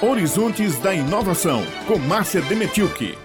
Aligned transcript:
Horizontes 0.00 0.78
da 0.78 0.94
Inovação, 0.94 1.60
com 1.88 1.98
Márcia 1.98 2.40
Demetilke. 2.42 3.18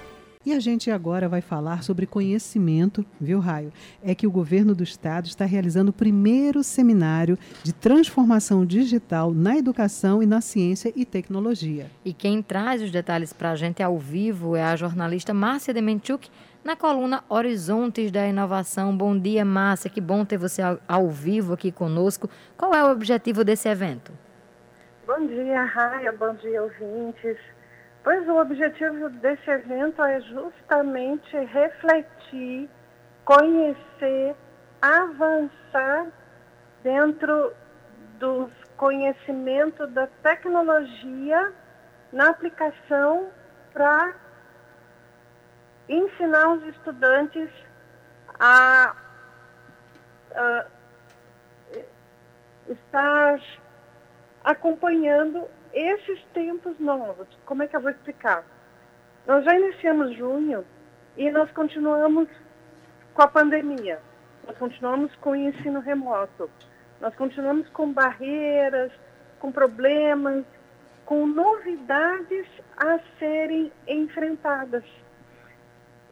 E 0.43 0.53
a 0.53 0.59
gente 0.59 0.89
agora 0.89 1.29
vai 1.29 1.39
falar 1.39 1.83
sobre 1.83 2.07
conhecimento, 2.07 3.05
viu, 3.21 3.39
Raio? 3.39 3.71
É 4.01 4.15
que 4.15 4.25
o 4.25 4.31
governo 4.31 4.73
do 4.73 4.83
estado 4.83 5.27
está 5.27 5.45
realizando 5.45 5.89
o 5.89 5.93
primeiro 5.93 6.63
seminário 6.63 7.37
de 7.61 7.73
transformação 7.73 8.65
digital 8.65 9.31
na 9.31 9.55
educação 9.55 10.23
e 10.23 10.25
na 10.25 10.41
ciência 10.41 10.91
e 10.95 11.05
tecnologia. 11.05 11.91
E 12.03 12.11
quem 12.11 12.41
traz 12.41 12.81
os 12.81 12.89
detalhes 12.89 13.31
para 13.31 13.51
a 13.51 13.55
gente 13.55 13.83
ao 13.83 13.99
vivo 13.99 14.55
é 14.55 14.63
a 14.63 14.75
jornalista 14.75 15.31
Márcia 15.31 15.75
Demenchuk, 15.75 16.27
na 16.63 16.75
coluna 16.75 17.23
Horizontes 17.29 18.09
da 18.09 18.27
Inovação. 18.27 18.97
Bom 18.97 19.15
dia, 19.15 19.45
Márcia, 19.45 19.91
que 19.91 20.01
bom 20.01 20.25
ter 20.25 20.39
você 20.39 20.63
ao 20.87 21.11
vivo 21.11 21.53
aqui 21.53 21.71
conosco. 21.71 22.27
Qual 22.57 22.73
é 22.73 22.83
o 22.83 22.91
objetivo 22.91 23.43
desse 23.43 23.69
evento? 23.69 24.11
Bom 25.05 25.27
dia, 25.27 25.65
Raia, 25.65 26.13
bom 26.13 26.33
dia, 26.35 26.63
ouvintes. 26.63 27.37
Pois 28.05 28.25
o 28.25 28.37
objetivo 28.39 29.09
desse 29.09 29.49
evento 29.51 30.01
é 30.01 30.21
justamente 30.21 31.35
refletir, 31.37 32.69
conhecer, 33.25 34.33
avançar 34.81 36.07
dentro 36.83 37.53
dos 38.17 38.49
conhecimentos 38.77 39.91
da 39.91 40.07
tecnologia 40.21 41.51
na 42.13 42.29
aplicação 42.29 43.29
para 43.73 44.13
ensinar 45.89 46.47
os 46.53 46.63
estudantes 46.63 47.49
a, 48.39 48.95
a 50.33 50.65
estar 52.69 53.62
acompanhando 54.43 55.47
esses 55.73 56.21
tempos 56.33 56.77
novos. 56.79 57.27
Como 57.45 57.63
é 57.63 57.67
que 57.67 57.75
eu 57.75 57.81
vou 57.81 57.91
explicar? 57.91 58.43
Nós 59.25 59.43
já 59.45 59.57
iniciamos 59.57 60.15
junho 60.15 60.65
e 61.17 61.31
nós 61.31 61.49
continuamos 61.51 62.27
com 63.13 63.21
a 63.21 63.27
pandemia. 63.27 63.99
Nós 64.45 64.57
continuamos 64.57 65.15
com 65.15 65.31
o 65.31 65.35
ensino 65.35 65.79
remoto. 65.79 66.49
Nós 66.99 67.15
continuamos 67.15 67.67
com 67.69 67.91
barreiras, 67.91 68.91
com 69.39 69.51
problemas, 69.51 70.45
com 71.05 71.25
novidades 71.25 72.47
a 72.77 72.99
serem 73.19 73.71
enfrentadas. 73.87 74.83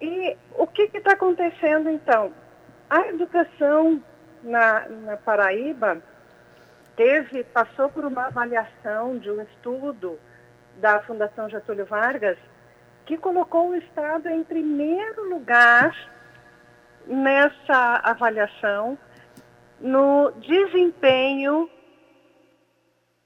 E 0.02 0.36
o 0.58 0.66
que 0.68 0.84
está 0.94 1.14
acontecendo 1.14 1.90
então? 1.90 2.34
A 2.90 3.08
educação 3.08 4.02
na, 4.44 4.88
na 4.90 5.18
Paraíba 5.18 6.02
teve, 6.96 7.44
passou 7.46 7.90
por 7.90 8.06
uma 8.06 8.28
avaliação 8.28 9.18
de 9.18 9.30
um 9.32 9.42
estudo 9.42 10.20
da 10.78 11.02
Fundação 11.02 11.50
Getúlio 11.50 11.86
Vargas, 11.86 12.38
que 13.06 13.18
colocou 13.18 13.70
o 13.70 13.76
Estado 13.76 14.30
em 14.30 14.44
primeiro 14.44 15.30
lugar 15.30 15.96
nessa 17.08 18.02
avaliação 18.04 18.98
no 19.80 20.32
desempenho 20.32 21.70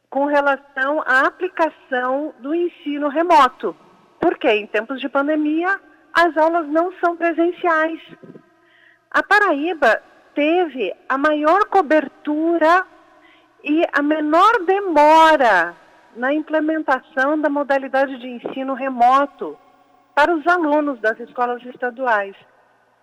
com 0.10 0.26
relação 0.26 1.02
à 1.06 1.28
aplicação 1.28 2.34
do 2.40 2.56
ensino 2.56 3.10
remoto. 3.10 3.76
Porque 4.20 4.50
em 4.50 4.66
tempos 4.66 5.02
de 5.02 5.10
pandemia 5.10 5.80
as 6.14 6.36
aulas 6.38 6.68
não 6.68 6.94
são 7.00 7.18
presenciais. 7.18 8.00
A 9.12 9.22
Paraíba 9.22 10.02
teve 10.34 10.96
a 11.10 11.18
maior 11.18 11.66
cobertura 11.66 12.86
e 13.66 13.84
a 13.92 14.02
menor 14.04 14.64
demora 14.64 15.76
na 16.16 16.32
implementação 16.32 17.42
da 17.42 17.50
modalidade 17.50 18.16
de 18.20 18.28
ensino 18.28 18.76
remoto 18.76 19.58
para 20.14 20.34
os 20.34 20.46
alunos 20.46 21.00
das 21.00 21.20
escolas 21.20 21.66
estaduais. 21.66 22.36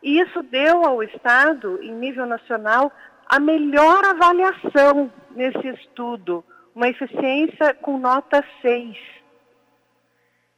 E 0.00 0.20
isso 0.20 0.40
deu 0.44 0.84
ao 0.84 1.02
Estado, 1.02 1.82
em 1.82 1.92
nível 1.92 2.26
nacional, 2.26 2.92
a 3.26 3.40
melhor 3.40 4.04
avaliação 4.04 5.12
nesse 5.32 5.66
estudo, 5.68 6.44
uma 6.74 6.88
eficiência 6.88 7.74
com 7.74 7.98
nota 7.98 8.44
6. 8.62 8.96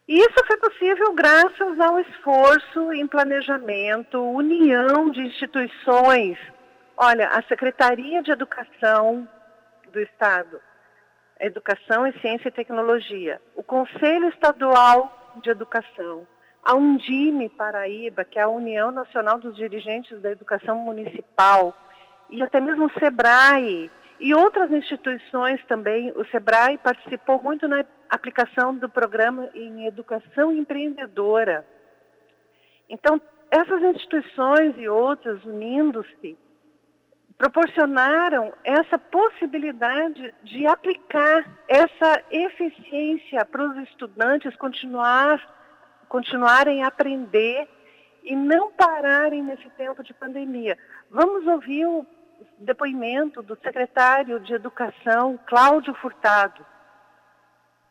E 0.07 0.19
isso 0.19 0.47
foi 0.47 0.59
possível 0.59 1.15
graças 1.15 1.81
ao 1.81 1.99
esforço 1.99 2.93
em 2.93 3.07
planejamento, 3.07 4.23
união 4.23 5.09
de 5.11 5.23
instituições. 5.23 6.37
Olha, 6.95 7.29
a 7.29 7.43
Secretaria 7.45 8.23
de 8.23 8.31
Educação, 8.31 9.27
do 9.95 10.01
Estado, 10.01 10.61
Educação 11.41 12.07
e 12.07 12.21
Ciência 12.21 12.49
e 12.49 12.53
Tecnologia, 12.53 13.41
o 13.55 13.63
Conselho 13.63 14.29
Estadual 14.29 15.33
de 15.41 15.51
Educação, 15.51 16.27
a 16.63 16.75
Undime 16.75 17.49
Paraíba, 17.49 18.25
que 18.25 18.39
é 18.39 18.43
a 18.43 18.49
União 18.49 18.91
Nacional 18.91 19.39
dos 19.39 19.55
Dirigentes 19.57 20.21
da 20.21 20.31
Educação 20.31 20.77
Municipal, 20.79 21.73
e 22.29 22.43
até 22.43 22.61
mesmo 22.61 22.87
o 22.87 22.99
SEBRAE 22.99 23.91
e 24.19 24.35
outras 24.35 24.71
instituições 24.73 25.65
também. 25.67 26.13
O 26.17 26.25
SEBRAE 26.27 26.79
participou 26.79 27.41
muito 27.43 27.69
na 27.69 27.85
aplicação 28.11 28.75
do 28.75 28.89
programa 28.89 29.49
em 29.55 29.87
Educação 29.87 30.53
Empreendedora. 30.53 31.65
Então, 32.89 33.21
essas 33.51 33.83
instituições 33.83 34.75
e 34.79 34.89
outras 34.89 35.45
unindo-se 35.45 36.37
proporcionaram 37.37 38.53
essa 38.63 38.99
possibilidade 38.99 40.35
de 40.43 40.67
aplicar 40.67 41.45
essa 41.69 42.23
eficiência 42.31 43.45
para 43.45 43.69
os 43.69 43.77
estudantes 43.89 44.55
continuar, 44.57 45.41
continuarem 46.09 46.83
a 46.83 46.89
aprender 46.89 47.69
e 48.23 48.35
não 48.35 48.71
pararem 48.73 49.43
nesse 49.43 49.69
tempo 49.71 50.03
de 50.03 50.15
pandemia. 50.15 50.79
Vamos 51.11 51.47
ouvir 51.47 51.87
o 51.87 52.07
depoimento 52.59 53.43
do 53.43 53.57
secretário 53.57 54.41
de 54.41 54.55
Educação, 54.55 55.39
Cláudio 55.47 55.95
Furtado. 55.95 56.65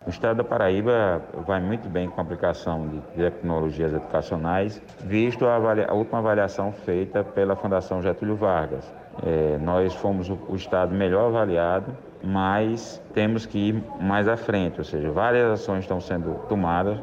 O 0.05 0.09
estado 0.09 0.37
da 0.37 0.43
Paraíba 0.43 1.21
vai 1.45 1.61
muito 1.61 1.87
bem 1.87 2.09
com 2.09 2.19
a 2.19 2.23
aplicação 2.23 2.87
de 2.87 2.99
tecnologias 3.15 3.93
educacionais, 3.93 4.81
visto 4.99 5.45
a, 5.45 5.55
a 5.55 5.93
última 5.93 6.19
avaliação 6.19 6.73
feita 6.73 7.23
pela 7.23 7.55
Fundação 7.55 8.01
Getúlio 8.01 8.35
Vargas. 8.35 8.93
É, 9.25 9.57
nós 9.61 9.93
fomos 9.93 10.29
o, 10.29 10.37
o 10.49 10.55
estado 10.55 10.93
melhor 10.93 11.27
avaliado, 11.27 11.95
mas 12.21 13.01
temos 13.13 13.45
que 13.45 13.69
ir 13.69 13.83
mais 14.01 14.27
à 14.27 14.35
frente, 14.35 14.79
ou 14.79 14.83
seja, 14.83 15.09
várias 15.09 15.51
ações 15.51 15.79
estão 15.79 16.01
sendo 16.01 16.35
tomadas 16.49 16.99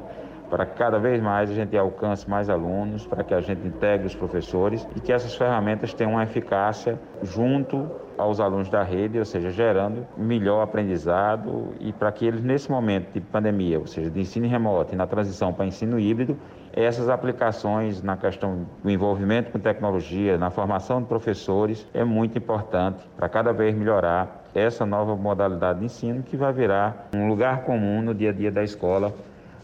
para 0.50 0.66
que 0.66 0.76
cada 0.76 0.98
vez 0.98 1.22
mais 1.22 1.48
a 1.48 1.54
gente 1.54 1.76
alcance 1.78 2.28
mais 2.28 2.50
alunos, 2.50 3.06
para 3.06 3.22
que 3.22 3.32
a 3.32 3.40
gente 3.40 3.66
integre 3.66 4.06
os 4.06 4.14
professores 4.14 4.86
e 4.96 5.00
que 5.00 5.12
essas 5.12 5.34
ferramentas 5.34 5.94
tenham 5.94 6.14
uma 6.14 6.24
eficácia 6.24 6.98
junto 7.22 7.88
aos 8.18 8.38
alunos 8.40 8.68
da 8.68 8.82
rede, 8.82 9.18
ou 9.18 9.24
seja, 9.24 9.50
gerando 9.50 10.06
melhor 10.16 10.62
aprendizado 10.62 11.72
e 11.80 11.92
para 11.92 12.12
que 12.12 12.26
eles, 12.26 12.42
nesse 12.42 12.70
momento 12.70 13.12
de 13.12 13.20
pandemia, 13.20 13.78
ou 13.78 13.86
seja, 13.86 14.10
de 14.10 14.20
ensino 14.20 14.46
remoto 14.46 14.92
e 14.92 14.96
na 14.96 15.06
transição 15.06 15.52
para 15.52 15.64
ensino 15.64 15.98
híbrido, 15.98 16.36
essas 16.72 17.08
aplicações 17.08 18.02
na 18.02 18.16
questão 18.16 18.66
do 18.82 18.90
envolvimento 18.90 19.50
com 19.50 19.58
tecnologia, 19.58 20.36
na 20.36 20.50
formação 20.50 21.00
de 21.00 21.08
professores, 21.08 21.86
é 21.94 22.04
muito 22.04 22.36
importante 22.36 23.08
para 23.16 23.28
cada 23.28 23.52
vez 23.52 23.74
melhorar 23.74 24.44
essa 24.54 24.84
nova 24.84 25.16
modalidade 25.16 25.78
de 25.78 25.86
ensino 25.86 26.22
que 26.22 26.36
vai 26.36 26.52
virar 26.52 27.08
um 27.14 27.28
lugar 27.28 27.62
comum 27.62 28.02
no 28.02 28.14
dia 28.14 28.30
a 28.30 28.32
dia 28.32 28.50
da 28.50 28.62
escola 28.62 29.12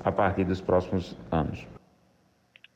a 0.07 0.13
partir 0.13 0.45
dos 0.45 0.61
próximos 0.61 1.19
anos. 1.33 1.67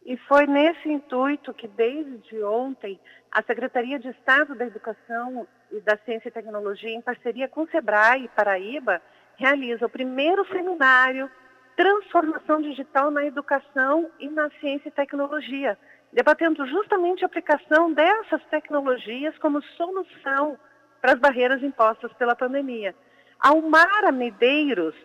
E 0.05 0.17
foi 0.17 0.49
nesse 0.49 0.89
intuito 0.89 1.55
que, 1.55 1.69
desde 1.69 2.43
ontem, 2.43 2.99
a 3.31 3.41
Secretaria 3.41 4.01
de 4.01 4.09
Estado 4.09 4.57
da 4.57 4.67
Educação 4.67 5.47
e 5.71 5.79
da 5.81 5.97
Ciência 5.99 6.29
e 6.29 6.33
Tecnologia, 6.33 6.91
em 6.91 7.01
parceria 7.01 7.49
com 7.49 7.63
o 7.63 7.69
SEBRAE 7.69 8.29
Paraíba, 8.35 9.01
realiza 9.37 9.87
o 9.87 9.89
primeiro 9.89 10.45
seminário 10.49 11.31
Transformação 11.77 12.61
Digital 12.61 13.13
na 13.13 13.25
Educação 13.25 14.11
e 14.19 14.29
na 14.29 14.51
Ciência 14.59 14.89
e 14.89 14.93
Tecnologia, 14.93 15.79
debatendo 16.13 16.67
justamente 16.67 17.23
a 17.23 17.27
aplicação 17.27 17.93
dessas 17.93 18.43
tecnologias 18.51 19.39
como 19.39 19.63
solução 19.77 20.59
para 21.01 21.13
as 21.13 21.21
barreiras 21.21 21.63
impostas 21.63 22.13
pela 22.15 22.35
pandemia. 22.35 22.93
Almara 23.39 24.11
Medeiros, 24.11 24.97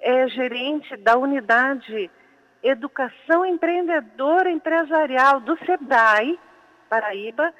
é 0.00 0.28
gerente 0.28 0.96
da 0.98 1.16
unidade 1.16 2.10
Educação 2.62 3.44
Empreendedora 3.44 4.50
Empresarial 4.50 5.40
do 5.40 5.56
SEBRAE, 5.64 6.38
Paraíba, 6.88 7.52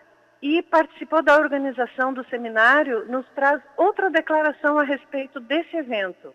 e 0.43 0.63
participou 0.63 1.23
da 1.23 1.37
organização 1.37 2.13
do 2.13 2.25
seminário, 2.29 3.07
nos 3.07 3.27
traz 3.35 3.63
outra 3.77 4.11
declaração 4.11 4.79
a 4.79 4.85
respeito 4.85 5.39
desse 5.41 5.77
evento. 5.77 6.35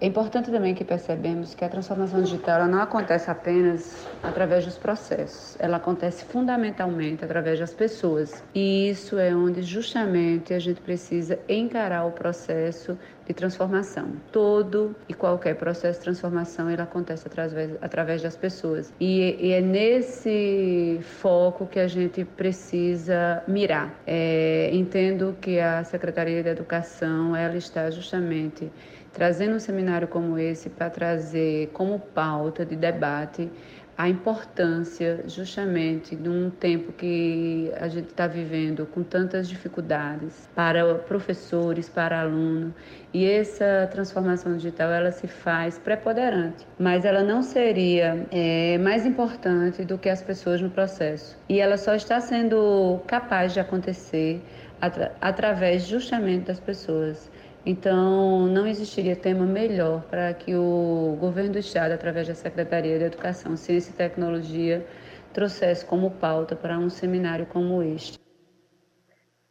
É 0.00 0.06
importante 0.06 0.48
também 0.48 0.76
que 0.76 0.84
percebemos 0.84 1.56
que 1.56 1.64
a 1.64 1.68
transformação 1.68 2.22
digital 2.22 2.68
não 2.68 2.80
acontece 2.80 3.28
apenas 3.28 4.06
através 4.22 4.64
dos 4.64 4.78
processos, 4.78 5.56
ela 5.58 5.78
acontece 5.78 6.24
fundamentalmente 6.24 7.24
através 7.24 7.58
das 7.58 7.74
pessoas. 7.74 8.44
E 8.54 8.90
isso 8.90 9.18
é 9.18 9.34
onde 9.34 9.60
justamente 9.60 10.54
a 10.54 10.60
gente 10.60 10.80
precisa 10.80 11.36
encarar 11.48 12.04
o 12.04 12.12
processo 12.12 12.96
de 13.26 13.34
transformação. 13.34 14.12
Todo 14.30 14.94
e 15.08 15.14
qualquer 15.14 15.56
processo 15.56 15.98
de 15.98 16.04
transformação 16.04 16.70
ele 16.70 16.80
acontece 16.80 17.26
através, 17.26 17.76
através 17.82 18.22
das 18.22 18.36
pessoas. 18.36 18.92
E, 19.00 19.36
e 19.40 19.50
é 19.50 19.60
nesse 19.60 21.00
foco 21.02 21.66
que 21.66 21.80
a 21.80 21.88
gente 21.88 22.24
precisa 22.24 23.42
mirar. 23.48 23.92
É, 24.06 24.70
entendo 24.72 25.36
que 25.40 25.58
a 25.58 25.82
Secretaria 25.82 26.40
de 26.40 26.48
Educação 26.48 27.34
ela 27.34 27.56
está 27.56 27.90
justamente 27.90 28.70
trazendo 29.12 29.56
um 29.56 29.60
seminário 29.60 30.08
como 30.08 30.38
esse 30.38 30.68
para 30.68 30.90
trazer 30.90 31.68
como 31.72 31.98
pauta 31.98 32.64
de 32.64 32.76
debate 32.76 33.50
a 33.98 34.08
importância 34.08 35.24
justamente 35.26 36.14
de 36.14 36.28
um 36.28 36.50
tempo 36.50 36.92
que 36.92 37.72
a 37.80 37.88
gente 37.88 38.10
está 38.10 38.28
vivendo 38.28 38.86
com 38.86 39.02
tantas 39.02 39.48
dificuldades 39.48 40.48
para 40.54 40.94
professores, 40.94 41.88
para 41.88 42.20
alunos 42.20 42.72
e 43.12 43.28
essa 43.28 43.88
transformação 43.90 44.56
digital 44.56 44.88
ela 44.90 45.10
se 45.10 45.26
faz 45.26 45.80
preponderante, 45.80 46.64
mas 46.78 47.04
ela 47.04 47.24
não 47.24 47.42
seria 47.42 48.24
é, 48.30 48.78
mais 48.78 49.04
importante 49.04 49.84
do 49.84 49.98
que 49.98 50.08
as 50.08 50.22
pessoas 50.22 50.60
no 50.60 50.70
processo 50.70 51.36
e 51.48 51.58
ela 51.58 51.76
só 51.76 51.96
está 51.96 52.20
sendo 52.20 53.00
capaz 53.04 53.52
de 53.52 53.58
acontecer 53.58 54.40
atra 54.80 55.12
através 55.20 55.82
justamente 55.88 56.44
das 56.44 56.60
pessoas. 56.60 57.28
Então, 57.70 58.46
não 58.46 58.66
existiria 58.66 59.14
tema 59.14 59.44
melhor 59.44 60.00
para 60.04 60.32
que 60.32 60.54
o 60.54 61.18
governo 61.20 61.52
do 61.52 61.58
estado, 61.58 61.92
através 61.92 62.26
da 62.26 62.34
Secretaria 62.34 62.98
de 62.98 63.04
Educação, 63.04 63.58
Ciência 63.58 63.90
e 63.90 63.94
Tecnologia, 63.94 64.86
trouxesse 65.34 65.84
como 65.84 66.12
pauta 66.12 66.56
para 66.56 66.78
um 66.78 66.88
seminário 66.88 67.44
como 67.44 67.82
este. 67.82 68.18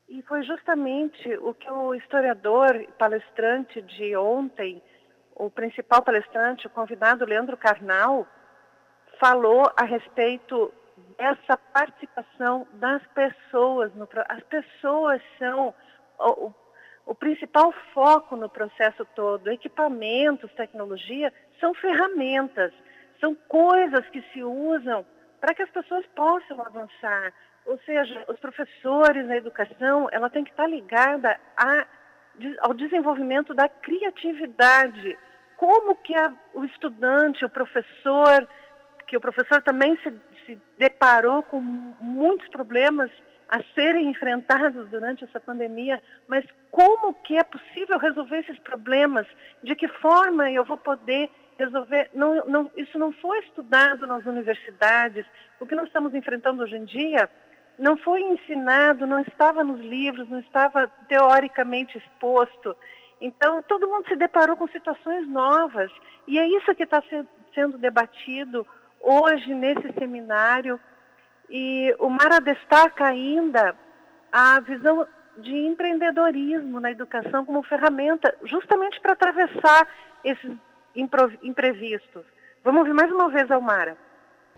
E 0.10 0.24
foi 0.24 0.42
justamente 0.42 1.32
o 1.44 1.54
que 1.54 1.70
o 1.70 1.94
historiador 1.94 2.88
palestrante 2.98 3.84
de 3.84 4.18
ontem, 4.18 4.82
o 5.36 5.52
principal 5.52 6.02
palestrante, 6.02 6.66
o 6.66 6.72
convidado 6.72 7.24
Leandro 7.24 7.56
Carnal, 7.56 8.26
falou 9.20 9.72
a 9.80 9.86
respeito 9.86 10.74
dessa 11.20 11.56
participação 11.56 12.68
das 12.74 13.04
pessoas. 13.14 13.94
No, 13.94 14.10
as 14.28 14.42
pessoas 14.46 15.22
são 15.38 15.72
o, 16.20 16.52
o 17.08 17.16
principal 17.16 17.74
foco 17.94 18.36
no 18.36 18.50
processo 18.50 19.06
todo, 19.16 19.50
equipamentos, 19.50 20.52
tecnologia, 20.54 21.34
são 21.58 21.74
ferramentas, 21.74 22.74
são 23.20 23.34
coisas 23.48 24.06
que 24.10 24.22
se 24.34 24.44
usam 24.44 25.06
para 25.40 25.56
que 25.56 25.64
as 25.64 25.70
pessoas 25.70 26.06
possam 26.08 26.62
avançar. 26.62 27.34
Ou 27.66 27.80
seja, 27.80 28.26
os 28.28 28.38
professores 28.40 29.26
na 29.26 29.38
educação, 29.38 30.10
ela 30.12 30.30
tem 30.30 30.44
que 30.44 30.52
estar 30.52 30.68
ligada 30.68 31.40
a, 31.56 31.88
ao 32.60 32.74
desenvolvimento 32.74 33.54
da 33.54 33.70
criatividade. 33.70 35.18
Como 35.56 35.96
que 35.96 36.14
a, 36.14 36.34
o 36.54 36.66
estudante, 36.66 37.46
o 37.46 37.50
professor, 37.50 38.48
que 39.08 39.16
o 39.16 39.22
professor 39.22 39.62
também 39.62 39.98
se, 40.04 40.14
se 40.46 40.62
deparou 40.78 41.42
com 41.44 41.62
muitos 41.62 42.50
problemas 42.50 43.10
a 43.50 43.62
serem 43.74 44.10
enfrentados 44.10 44.90
durante 44.90 45.24
essa 45.24 45.40
pandemia, 45.40 46.02
mas 46.28 46.46
como 46.70 47.14
que 47.14 47.38
é 47.38 47.44
possível 47.44 47.98
resolver 47.98 48.40
esses 48.40 48.60
problemas? 48.60 49.26
De 49.64 49.76
que 49.76 49.88
forma 49.88 50.52
eu 50.52 50.66
vou 50.66 50.78
poder 50.78 51.30
resolver? 51.58 52.10
Não, 52.14 52.46
não, 52.46 52.72
isso 52.76 53.00
não 53.00 53.12
foi 53.14 53.40
estudado 53.40 54.06
nas 54.06 54.26
universidades. 54.26 55.26
O 55.60 55.66
que 55.66 55.76
nós 55.76 55.88
estamos 55.88 56.14
enfrentando 56.14 56.64
hoje 56.64 56.76
em 56.76 56.86
dia 56.86 57.30
não 57.80 57.96
foi 57.96 58.22
ensinado, 58.22 59.08
não 59.08 59.22
estava 59.22 59.64
nos 59.64 59.80
livros, 59.80 60.30
não 60.30 60.40
estava 60.40 60.88
teoricamente 61.08 61.98
exposto. 61.98 62.76
Então, 63.22 63.64
todo 63.64 63.88
mundo 63.88 64.08
se 64.08 64.16
deparou 64.16 64.58
com 64.58 64.68
situações 64.68 65.28
novas. 65.28 65.92
E 66.28 66.38
é 66.38 66.48
isso 66.48 66.76
que 66.76 66.84
está 66.84 67.02
sendo 67.54 67.78
debatido 67.78 68.68
hoje 69.00 69.54
nesse 69.54 69.92
seminário 69.94 70.80
e 71.50 71.96
o 72.00 72.10
Mara 72.10 72.40
destaca 72.40 73.06
ainda 73.06 73.76
a 74.32 74.60
visão 74.60 75.08
de 75.38 75.56
empreendedorismo 75.56 76.80
na 76.80 76.92
educação 76.92 77.46
como 77.46 77.64
ferramenta, 77.64 78.36
justamente 78.44 79.00
para 79.00 79.14
atravessar 79.14 79.88
esses 80.24 80.52
imprevistos. 80.96 82.26
Vamos 82.64 82.80
ouvir 82.80 82.94
mais 82.94 83.12
uma 83.12 83.30
vez 83.30 83.50
a 83.52 83.60
Mara. 83.60 83.96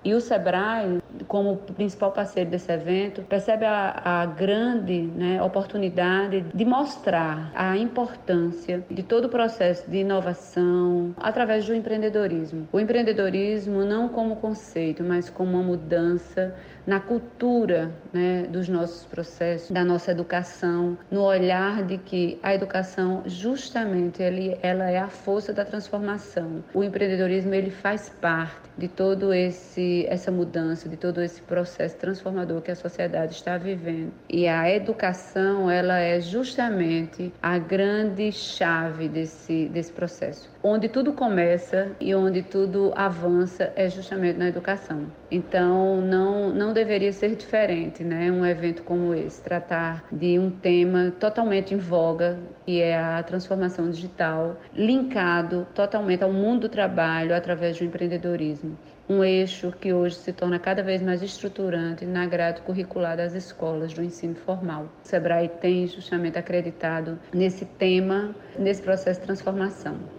E 0.04 0.14
o 0.14 0.22
SEBRAE, 0.22 1.02
como 1.28 1.58
principal 1.58 2.14
parceiro 2.14 2.50
desse 2.50 2.72
evento, 2.72 3.22
percebe 3.24 3.66
a, 3.66 4.22
a 4.22 4.26
grande 4.26 5.02
né, 5.02 5.42
oportunidade 5.44 6.40
de 6.54 6.64
mostrar 6.64 7.52
a 7.54 7.76
importância 7.76 8.86
de 8.90 9.04
todo 9.04 9.26
o 9.26 9.30
processo 9.30 9.92
de 9.92 9.98
inovação 9.98 11.14
através 11.18 11.68
do 11.68 11.76
empreendedorismo. 11.76 12.66
O 12.72 12.80
empreendedorismo 12.80 13.84
não 13.84 14.08
como 14.08 14.38
conceito, 14.38 15.04
mas 15.04 15.30
como 15.30 15.58
uma 15.58 15.64
mudança 15.64 16.56
na 16.90 17.00
cultura 17.00 17.92
né, 18.12 18.48
dos 18.50 18.68
nossos 18.68 19.06
processos, 19.06 19.70
da 19.70 19.86
nossa 19.86 20.10
educação, 20.10 20.98
no 21.12 21.22
olhar 21.22 21.84
de 21.84 22.00
que 22.00 22.40
a 22.42 22.52
educação 22.52 23.22
justamente 23.28 24.24
ele, 24.24 24.58
ela 24.64 24.90
é 24.90 24.98
a 24.98 25.08
força 25.08 25.54
da 25.54 25.64
transformação. 25.64 26.64
O 26.74 26.84
empreendedorismo 26.84 27.54
ele 27.54 27.70
faz 27.70 28.10
parte 28.10 28.72
de 28.76 28.88
todo 28.88 29.32
esse 29.32 30.08
essa 30.10 30.32
mudança, 30.32 30.90
de 30.90 30.98
todo 30.98 31.22
esse 31.22 31.40
processo 31.44 31.96
transformador 31.98 32.60
que 32.62 32.72
a 32.72 32.76
sociedade 32.76 33.34
está 33.34 33.56
vivendo. 33.56 34.12
E 34.28 34.48
a 34.48 34.68
educação 34.68 35.70
ela 35.70 36.00
é 36.00 36.20
justamente 36.20 37.32
a 37.40 37.60
grande 37.60 38.32
chave 38.32 39.08
desse 39.08 39.68
desse 39.70 39.92
processo. 39.92 40.50
Onde 40.62 40.90
tudo 40.90 41.14
começa 41.14 41.92
e 42.02 42.14
onde 42.14 42.44
tudo 42.44 42.92
avança 42.94 43.72
é 43.78 43.90
justamente 43.90 44.38
na 44.38 44.50
educação. 44.50 45.06
Então 45.32 46.02
não 46.02 46.50
não 46.50 46.74
deveria 46.74 47.14
ser 47.14 47.34
diferente, 47.38 48.04
né? 48.04 48.30
Um 48.30 48.46
evento 48.46 48.84
como 48.84 49.14
esse, 49.14 49.42
tratar 49.42 50.04
de 50.12 50.38
um 50.38 50.52
tema 50.52 51.14
totalmente 51.18 51.74
em 51.74 51.78
voga, 51.78 52.38
que 52.66 52.82
é 52.82 52.98
a 52.98 53.24
transformação 53.24 53.90
digital, 53.90 54.58
linkado 54.76 55.66
totalmente 55.74 56.26
ao 56.26 56.34
mundo 56.34 56.62
do 56.62 56.70
trabalho 56.70 57.34
através 57.34 57.78
do 57.78 57.86
empreendedorismo. 57.86 58.78
Um 59.08 59.24
eixo 59.24 59.72
que 59.72 59.94
hoje 59.94 60.16
se 60.16 60.34
torna 60.34 60.60
cada 60.60 60.84
vez 60.84 61.02
mais 61.02 61.24
estruturante 61.24 62.06
na 62.06 62.26
grade 62.26 62.62
curricular 62.62 63.16
das 63.16 63.34
escolas 63.34 63.94
do 63.94 64.04
ensino 64.04 64.36
formal. 64.36 64.84
O 64.84 65.08
SEBRAE 65.08 65.48
tem 65.48 65.88
justamente 65.88 66.38
acreditado 66.38 67.18
nesse 67.34 67.64
tema, 67.64 68.36
nesse 68.58 68.82
processo 68.82 69.22
de 69.22 69.26
transformação. 69.26 70.19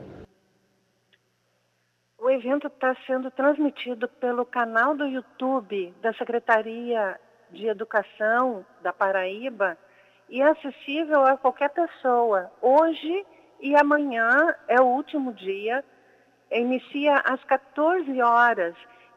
O 2.40 2.42
evento 2.42 2.69
está 2.69 2.96
sendo 3.06 3.31
transmitido 3.31 4.09
pelo 4.09 4.47
canal 4.47 4.97
do 4.97 5.04
YouTube 5.04 5.94
da 6.00 6.11
Secretaria 6.14 7.20
de 7.50 7.66
Educação 7.66 8.64
da 8.80 8.94
Paraíba 8.94 9.76
e 10.26 10.40
é 10.40 10.49
acessível 10.49 11.23
a 11.26 11.37
qualquer 11.37 11.68
pessoa. 11.68 12.50
Hoje 12.62 13.26
e 13.61 13.76
amanhã 13.76 14.56
é 14.68 14.80
o 14.80 14.87
último 14.87 15.35
dia, 15.35 15.85
inicia 16.50 17.16
às 17.26 17.44
14 17.44 18.23
horas. 18.23 18.75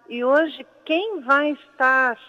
E 0.10 0.22
hoje 0.22 0.68
quem 0.84 1.22
vai 1.22 1.52
estar 1.52 2.20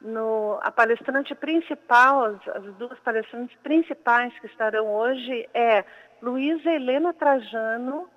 no 0.00 0.58
a 0.62 0.70
palestrante 0.70 1.34
principal, 1.34 2.24
as, 2.24 2.48
as 2.48 2.74
duas 2.76 2.98
palestrantes 3.00 3.54
principais 3.58 4.32
que 4.40 4.46
estarão 4.46 4.86
hoje 4.86 5.46
é 5.52 5.84
Luísa 6.22 6.70
Helena 6.70 7.12
Trajano, 7.12 8.08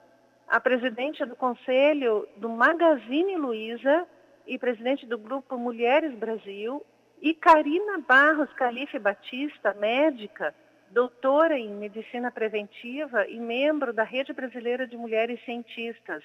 a 0.47 0.59
presidente 0.59 1.25
do 1.25 1.35
Conselho 1.35 2.27
do 2.37 2.49
Magazine 2.49 3.35
Luiza 3.37 4.07
e 4.45 4.57
presidente 4.57 5.05
do 5.05 5.17
Grupo 5.17 5.57
Mulheres 5.57 6.13
Brasil, 6.15 6.85
e 7.21 7.33
Karina 7.33 7.99
Barros 7.99 8.51
Calife 8.53 8.99
Batista, 8.99 9.73
médica, 9.75 10.53
doutora 10.91 11.57
em 11.57 11.69
medicina 11.69 12.29
preventiva 12.29 13.25
e 13.27 13.39
membro 13.39 13.93
da 13.93 14.03
Rede 14.03 14.33
Brasileira 14.33 14.85
de 14.85 14.97
Mulheres 14.97 15.39
Cientistas. 15.45 16.21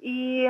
E, 0.00 0.46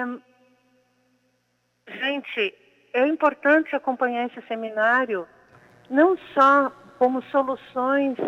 gente, 1.88 2.54
é 2.92 3.06
importante 3.06 3.74
acompanhar 3.74 4.26
esse 4.26 4.46
seminário, 4.46 5.26
não 5.88 6.18
só 6.34 6.70
como 6.98 7.22
soluções 7.22 8.18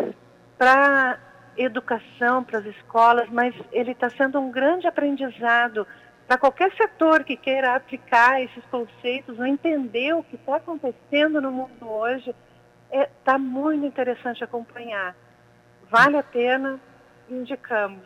para 0.57 1.19
educação 1.61 2.43
para 2.43 2.59
as 2.59 2.65
escolas, 2.65 3.29
mas 3.29 3.53
ele 3.71 3.91
está 3.91 4.09
sendo 4.09 4.39
um 4.39 4.49
grande 4.49 4.87
aprendizado 4.87 5.85
para 6.27 6.37
qualquer 6.37 6.71
setor 6.75 7.23
que 7.23 7.35
queira 7.35 7.75
aplicar 7.75 8.41
esses 8.41 8.63
conceitos, 8.65 9.37
ou 9.39 9.45
entender 9.45 10.13
o 10.13 10.23
que 10.23 10.35
está 10.35 10.57
acontecendo 10.57 11.41
no 11.41 11.51
mundo 11.51 11.89
hoje, 11.89 12.29
está 12.91 13.01
é, 13.01 13.09
tá 13.25 13.37
muito 13.37 13.85
interessante 13.85 14.43
acompanhar. 14.43 15.15
Vale 15.89 16.17
a 16.17 16.23
pena, 16.23 16.79
indicamos. 17.29 18.03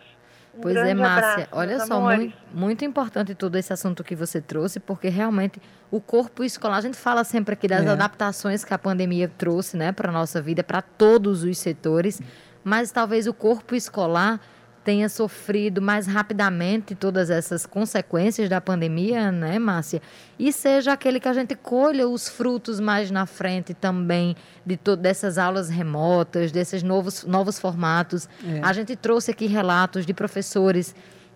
Um 0.55 0.61
pois 0.61 0.75
é, 0.77 0.93
Márcia, 0.93 1.31
abraço, 1.31 1.49
olha 1.51 1.79
só, 1.79 1.99
muito, 1.99 2.37
muito 2.53 2.85
importante 2.85 3.33
todo 3.33 3.57
esse 3.57 3.73
assunto 3.73 4.03
que 4.03 4.15
você 4.15 4.39
trouxe, 4.39 4.79
porque 4.79 5.09
realmente 5.09 5.59
o 5.89 5.99
corpo 5.99 6.43
escolar, 6.43 6.77
a 6.77 6.81
gente 6.81 6.95
fala 6.95 7.23
sempre 7.23 7.53
aqui 7.53 7.67
das 7.67 7.85
É. 7.85 7.89
adaptações 7.89 8.63
que 8.63 8.73
a 8.73 8.77
pandemia 8.77 9.27
trouxe, 9.27 9.75
né, 9.75 9.91
para 9.91 10.11
nossa 10.11 10.41
vida, 10.41 10.63
para 10.63 10.81
todos 10.81 11.43
os 11.43 11.57
setores, 11.57 12.21
mas 12.63 12.91
talvez 12.91 13.27
o 13.27 13.33
corpo 13.33 13.75
escolar 13.75 14.39
tenha 14.83 15.07
sofrido 15.07 15.81
mais 15.81 16.05
rapidamente 16.05 16.93
todas 16.93 17.29
essas 17.29 17.65
consequências 17.65 18.49
da 18.49 18.59
pandemia, 18.59 19.31
né, 19.31 19.57
Márcia? 19.57 20.01
E 20.37 20.51
seja 20.51 20.91
aquele 20.91 21.21
que 21.21 21.27
a 21.29 21.33
gente 21.33 21.55
colha 21.55 22.05
os 22.05 22.27
frutos 22.27 22.81
mais 22.81 23.09
na 23.09 23.25
frente 23.25 23.73
também 23.73 24.35
de 24.65 24.75
to- 24.75 24.97
dessas 24.97 25.37
aulas 25.37 25.69
remotas, 25.69 26.51
desses 26.51 26.83
novos, 26.83 27.23
novos 27.23 27.57
formatos. 27.57 28.27
É. 28.45 28.59
A 28.61 28.73
gente 28.73 28.93
trouxe 28.97 29.31
aqui 29.31 29.45
relatos 29.45 30.05
de 30.05 30.13
professores 30.13 30.93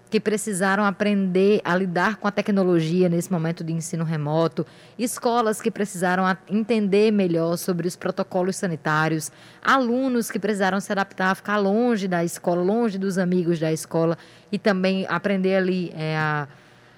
que 0.10 0.20
precisaram 0.20 0.86
aprender 0.86 1.62
a 1.64 1.76
lidar 1.76 2.18
com 2.18 2.28
a 2.28 2.32
tecnologia 2.32 3.10
nesse 3.10 3.32
momento 3.32 3.64
de 3.64 3.74
ensino 3.74 4.04
remoto, 4.04 4.66
escolas 4.98 5.62
que 5.62 5.70
precisaram 5.70 6.24
entender 6.50 7.12
melhor 7.12 7.58
sobre 7.58 7.88
os 7.88 7.96
protocolos 7.96 8.56
sanitários, 8.56 9.32
alunos 9.62 10.32
que 10.32 10.40
precisaram 10.40 10.80
se 10.80 10.92
adaptar 10.92 11.32
a 11.32 11.36
ficar 11.36 11.58
longe 11.58 12.08
da 12.08 12.24
escola, 12.24 12.62
longe 12.62 12.98
dos 12.98 13.18
amigos 13.18 13.60
da 13.60 13.72
escola 13.72 14.18
e 14.52 14.58
também 14.58 15.06
aprender 15.10 15.56
ali 15.56 15.92
é, 15.94 16.16
a 16.16 16.48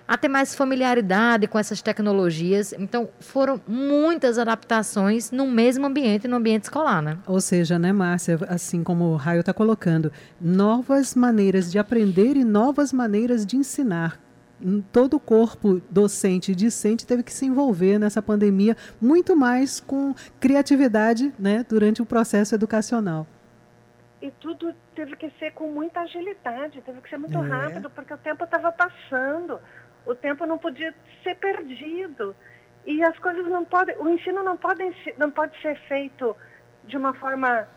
a 0.10 0.18
ter 0.18 0.28
mais 0.28 0.56
familiaridade 0.56 1.48
com 1.48 1.60
essas 1.60 1.84
tecnologias. 1.84 2.74
Então, 2.74 3.10
foram 3.20 3.62
muitas 3.68 4.39
adaptações 4.39 5.30
no 5.30 5.46
mesmo 5.46 5.86
ambiente, 5.86 6.28
no 6.28 6.38
ambiente 6.38 6.63
escolar, 6.63 7.00
né? 7.00 7.20
Ou 7.28 7.39
seja, 7.39 7.78
né, 7.78 7.94
Márcia, 7.94 8.39
assim 8.50 8.84
como 8.84 9.04
o 9.04 9.16
Raio 9.16 9.42
está 9.42 9.54
colocando, 9.54 10.12
novas 10.42 11.13
maneiras 11.13 11.72
de 11.72 11.78
aprender 11.78 12.36
e 12.36 12.44
novas 12.44 12.92
maneiras 12.92 13.46
de 13.46 13.56
ensinar. 13.56 14.20
Em 14.60 14.82
Todo 14.92 15.13
o 15.18 15.20
corpo 15.20 15.80
docente 15.92 16.54
e 16.54 16.56
discente 16.56 17.06
teve 17.06 17.22
que 17.22 17.32
se 17.32 17.46
envolver 17.46 18.00
nessa 18.00 18.20
pandemia 18.20 18.75
muito 19.00 19.36
mais 19.36 19.80
com 19.80 20.16
criatividade 20.39 21.32
né, 21.38 21.63
durante 21.70 22.01
o 22.01 22.06
processo 22.06 22.56
educacional. 22.56 23.28
E 24.22 24.32
tudo 24.32 24.74
teve 24.96 25.16
que 25.16 25.32
ser 25.39 25.51
com 25.54 25.72
muita 25.72 26.01
agilidade, 26.01 26.82
teve 26.82 27.00
que 27.00 27.10
ser 27.10 27.18
muito 27.18 27.38
É. 27.38 27.48
rápido, 27.48 27.89
porque 27.92 28.13
o 28.13 28.18
tempo 28.18 28.44
estava 28.44 28.70
passando, 28.72 29.60
o 30.10 30.16
tempo 30.16 30.46
não 30.46 30.58
podia 30.58 30.94
ser 31.24 31.36
perdido. 31.36 32.36
E 32.86 33.04
as 33.04 33.18
coisas 33.20 33.46
não 33.46 33.63
podem, 33.63 33.96
o 34.00 34.10
ensino 34.10 34.42
não 34.42 34.58
pode, 34.58 34.84
não 35.18 35.30
pode 35.30 35.60
ser 35.62 35.78
feito 35.88 36.36
de 36.86 36.98
uma 36.98 37.13
forma 37.13 37.68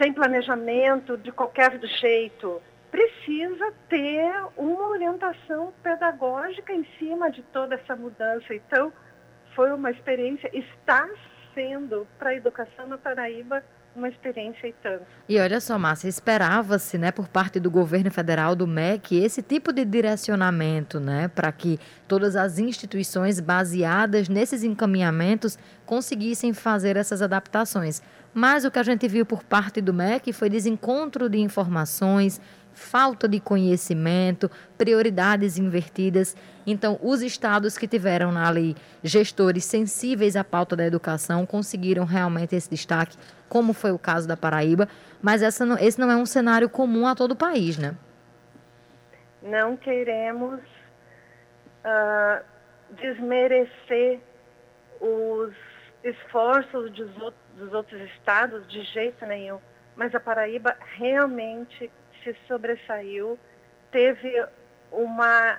sem 0.00 0.12
planejamento, 0.12 1.16
de 1.16 1.32
qualquer 1.32 1.80
jeito. 2.00 2.60
Precisa 2.90 3.72
ter 3.88 4.30
uma 4.56 4.88
orientação 4.88 5.72
pedagógica 5.82 6.74
em 6.74 6.84
cima 6.98 7.30
de 7.30 7.42
toda 7.44 7.76
essa 7.76 7.96
mudança. 7.96 8.54
Então, 8.54 8.92
foi 9.54 9.72
uma 9.72 9.90
experiência, 9.90 10.50
está 10.52 11.08
sendo 11.54 12.06
para 12.18 12.30
a 12.30 12.34
educação 12.34 12.86
na 12.86 12.98
Paraíba 12.98 13.64
uma 13.94 14.08
experiência 14.08 14.66
e 14.66 14.72
tanto. 14.82 15.04
E 15.28 15.38
olha 15.38 15.60
só, 15.60 15.78
Márcia, 15.78 16.08
esperava-se, 16.08 16.96
né, 16.98 17.10
por 17.10 17.28
parte 17.28 17.60
do 17.60 17.70
governo 17.70 18.10
federal, 18.10 18.54
do 18.56 18.66
MEC, 18.66 19.16
esse 19.16 19.42
tipo 19.42 19.72
de 19.72 19.84
direcionamento, 19.84 20.98
né, 20.98 21.28
para 21.28 21.52
que 21.52 21.78
todas 22.08 22.34
as 22.36 22.58
instituições 22.58 23.40
baseadas 23.40 24.28
nesses 24.28 24.64
encaminhamentos 24.64 25.58
conseguissem 25.84 26.52
fazer 26.52 26.96
essas 26.96 27.20
adaptações. 27.22 28.02
Mas 28.34 28.64
o 28.64 28.70
que 28.70 28.78
a 28.78 28.82
gente 28.82 29.06
viu 29.06 29.26
por 29.26 29.42
parte 29.42 29.80
do 29.80 29.92
MEC 29.92 30.32
foi 30.32 30.48
desencontro 30.48 31.28
de 31.28 31.38
informações, 31.38 32.40
falta 32.72 33.28
de 33.28 33.40
conhecimento, 33.40 34.50
prioridades 34.78 35.58
invertidas. 35.58 36.36
Então, 36.66 36.98
os 37.02 37.22
estados 37.22 37.76
que 37.76 37.88
tiveram 37.88 38.36
ali 38.36 38.76
gestores 39.02 39.64
sensíveis 39.64 40.36
à 40.36 40.44
pauta 40.44 40.76
da 40.76 40.84
educação 40.84 41.44
conseguiram 41.44 42.04
realmente 42.04 42.54
esse 42.54 42.70
destaque, 42.70 43.16
como 43.48 43.72
foi 43.72 43.90
o 43.92 43.98
caso 43.98 44.26
da 44.26 44.36
Paraíba, 44.36 44.88
mas 45.20 45.42
essa 45.42 45.64
não- 45.66 45.78
esse 45.78 46.00
não 46.00 46.10
é 46.10 46.16
um 46.16 46.26
cenário 46.26 46.68
comum 46.68 47.06
a 47.06 47.14
todo 47.14 47.32
o 47.32 47.36
país, 47.36 47.76
né? 47.78 47.94
Não 49.42 49.76
queremos 49.76 50.60
ah, 51.84 52.42
desmerecer 52.90 54.20
os 55.00 55.52
esforços 56.04 56.92
dos 56.92 57.72
outros 57.72 58.00
estados 58.12 58.66
de 58.68 58.82
jeito 58.84 59.26
nenhum, 59.26 59.58
mas 59.96 60.14
a 60.14 60.20
Paraíba 60.20 60.76
realmente 60.96 61.90
se 62.22 62.36
sobressaiu, 62.46 63.38
teve 63.90 64.44
uma, 64.90 65.58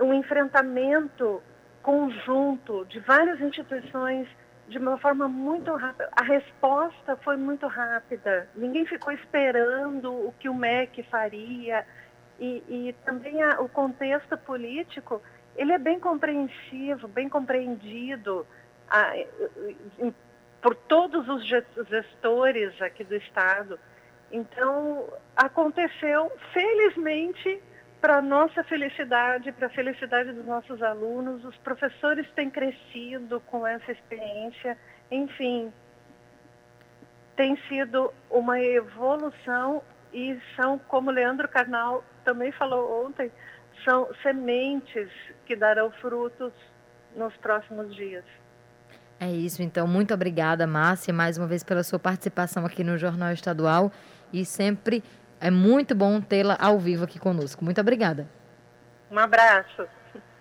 um 0.00 0.12
enfrentamento 0.14 1.42
conjunto 1.82 2.84
de 2.86 3.00
várias 3.00 3.40
instituições 3.40 4.28
de 4.68 4.76
uma 4.78 4.98
forma 4.98 5.26
muito 5.28 5.74
rápida. 5.74 6.10
A 6.12 6.22
resposta 6.22 7.16
foi 7.16 7.36
muito 7.36 7.66
rápida. 7.66 8.48
Ninguém 8.54 8.84
ficou 8.84 9.12
esperando 9.12 10.12
o 10.12 10.34
que 10.38 10.48
o 10.48 10.54
MEC 10.54 11.02
faria. 11.04 11.86
E, 12.38 12.62
e 12.68 12.94
também 13.04 13.42
a- 13.42 13.60
o 13.60 13.68
contexto 13.68 14.36
político, 14.36 15.20
ele 15.56 15.72
é 15.72 15.78
bem 15.78 15.98
compreensivo, 15.98 17.08
bem 17.08 17.28
compreendido 17.28 18.46
ah, 18.90 19.12
em- 19.98 20.14
por 20.62 20.74
todos 20.74 21.28
os 21.28 21.44
ge- 21.46 21.64
gestores 21.88 22.80
aqui 22.82 23.04
do 23.04 23.14
Estado. 23.16 23.78
Então, 24.30 25.08
aconteceu, 25.36 26.30
felizmente, 26.52 27.62
para 28.00 28.22
nossa 28.22 28.62
felicidade, 28.64 29.50
para 29.52 29.66
a 29.66 29.70
felicidade 29.70 30.32
dos 30.32 30.44
nossos 30.44 30.82
alunos, 30.82 31.44
os 31.44 31.56
professores 31.58 32.28
têm 32.32 32.50
crescido 32.50 33.40
com 33.46 33.66
essa 33.66 33.90
experiência. 33.90 34.76
Enfim, 35.10 35.72
tem 37.36 37.56
sido 37.68 38.12
uma 38.30 38.60
evolução 38.60 39.82
e 40.12 40.38
são, 40.56 40.78
como 40.78 41.10
Leandro 41.10 41.48
Carnal 41.48 42.04
também 42.24 42.52
falou 42.52 43.06
ontem, 43.06 43.32
são 43.84 44.08
sementes 44.22 45.08
que 45.46 45.56
darão 45.56 45.90
frutos 45.92 46.52
nos 47.16 47.34
próximos 47.38 47.94
dias. 47.94 48.24
É 49.20 49.28
isso, 49.28 49.62
então, 49.62 49.86
muito 49.88 50.14
obrigada, 50.14 50.66
Márcia, 50.66 51.12
mais 51.12 51.36
uma 51.38 51.46
vez 51.46 51.64
pela 51.64 51.82
sua 51.82 51.98
participação 51.98 52.64
aqui 52.64 52.84
no 52.84 52.96
Jornal 52.96 53.32
Estadual 53.32 53.90
e 54.32 54.44
sempre 54.44 55.02
é 55.40 55.50
muito 55.50 55.94
bom 55.94 56.20
tê-la 56.20 56.56
ao 56.60 56.78
vivo 56.78 57.04
aqui 57.04 57.18
conosco. 57.18 57.64
Muito 57.64 57.80
obrigada. 57.80 58.28
Um 59.10 59.18
abraço. 59.18 59.86